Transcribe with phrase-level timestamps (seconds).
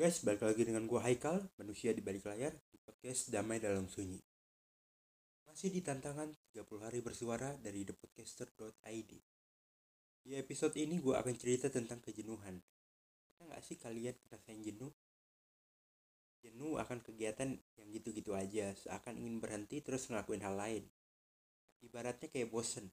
[0.00, 4.16] guys, balik lagi dengan gua Haikal, manusia di balik layar, di podcast Damai Dalam Sunyi.
[5.44, 9.12] Masih di tantangan 30 hari bersuara dari thepodcaster.id.
[10.24, 12.64] Di episode ini gua akan cerita tentang kejenuhan.
[13.28, 14.88] Pernah nggak sih kalian ngerasain jenuh?
[16.40, 20.88] Jenuh akan kegiatan yang gitu-gitu aja, seakan ingin berhenti terus ngelakuin hal lain.
[21.84, 22.88] Ibaratnya kayak bosen.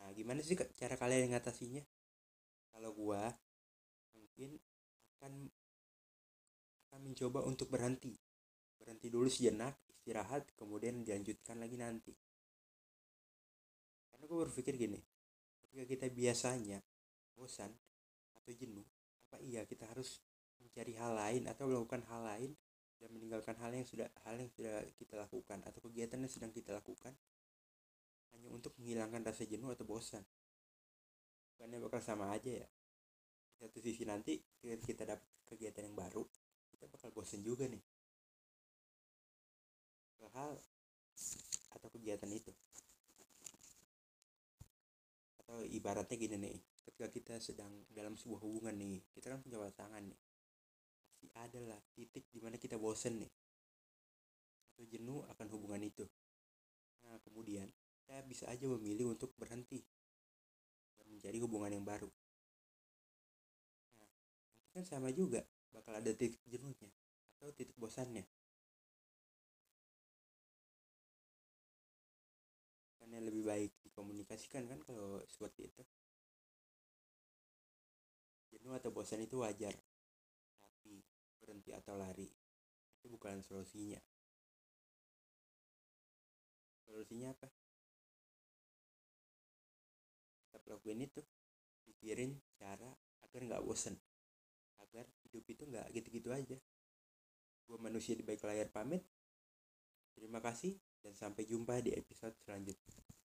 [0.00, 1.84] Nah, gimana sih cara kalian ngatasinya?
[2.72, 3.36] Kalau gua
[4.40, 4.56] mungkin
[5.20, 5.52] akan
[6.88, 8.16] akan mencoba untuk berhenti.
[8.80, 12.16] Berhenti dulu sejenak istirahat kemudian dilanjutkan lagi nanti.
[14.08, 14.96] Karena gue berpikir gini
[15.60, 16.80] ketika kita biasanya
[17.36, 17.68] bosan
[18.40, 18.88] atau jenuh
[19.28, 20.24] apa iya kita harus
[20.56, 22.50] mencari hal lain atau melakukan hal lain
[22.96, 26.72] dan meninggalkan hal yang sudah hal yang sudah kita lakukan atau kegiatan yang sedang kita
[26.72, 27.12] lakukan
[28.32, 30.24] hanya untuk menghilangkan rasa jenuh atau bosan?
[31.54, 32.68] Bukannya bakal sama aja ya
[33.80, 36.20] satu sisi nanti kita dapat kegiatan yang baru
[36.76, 37.80] kita bakal bosen juga nih.
[40.36, 40.52] Hal
[41.72, 42.52] atau kegiatan itu.
[45.40, 50.04] Atau ibaratnya gini nih ketika kita sedang dalam sebuah hubungan nih kita kan punya pasangan
[50.04, 50.20] nih.
[51.08, 53.32] Pasti ada lah titik di mana kita bosen nih.
[54.76, 56.04] Atau jenuh akan hubungan itu.
[57.08, 57.64] Nah kemudian
[57.96, 59.80] kita bisa aja memilih untuk berhenti.
[61.00, 62.12] Dan mencari hubungan yang baru
[64.70, 65.42] kan sama juga
[65.74, 66.90] bakal ada titik jenuhnya
[67.38, 68.26] atau titik bosannya.
[73.00, 75.82] Karena lebih baik dikomunikasikan kan kalau seperti itu.
[78.50, 79.74] Jenuh atau bosan itu wajar.
[80.60, 81.02] Tapi
[81.40, 82.28] berhenti atau lari
[83.00, 83.98] itu bukan solusinya.
[86.84, 87.48] Solusinya apa?
[90.44, 91.24] Tetap lakuin itu
[91.88, 92.90] pikirin cara
[93.24, 93.96] agar nggak bosan
[94.90, 96.58] agar hidup itu nggak gitu-gitu aja.
[97.70, 99.06] Gue manusia di baik layar pamit.
[100.18, 103.19] Terima kasih dan sampai jumpa di episode selanjutnya